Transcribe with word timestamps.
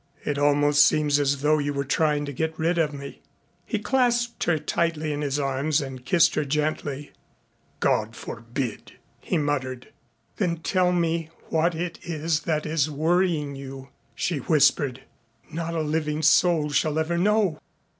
"It 0.25 0.39
almost 0.39 0.83
seems 0.83 1.19
as 1.19 1.43
though 1.43 1.59
you 1.59 1.75
were 1.75 1.85
trying 1.85 2.25
to 2.25 2.33
get 2.33 2.57
rid 2.57 2.79
of 2.79 2.91
me." 2.91 3.21
He 3.67 3.77
clasped 3.77 4.45
her 4.45 4.57
tightly 4.57 5.13
in 5.13 5.21
his 5.21 5.39
arms 5.39 5.79
and 5.79 6.03
kissed 6.03 6.33
her 6.33 6.43
gently. 6.43 7.11
"God 7.79 8.15
forbid," 8.15 8.93
he 9.19 9.37
muttered. 9.37 9.89
"Then 10.37 10.57
tell 10.57 10.91
me 10.91 11.29
what 11.49 11.75
it 11.75 11.99
is 12.01 12.39
that 12.49 12.65
is 12.65 12.89
worrying 12.89 13.55
you," 13.55 13.89
she 14.15 14.37
whispered. 14.39 15.03
"Not 15.51 15.75
a 15.75 15.81
living 15.81 16.23
soul 16.23 16.71
shall 16.71 16.97
ever 16.97 17.15
know. 17.19 17.59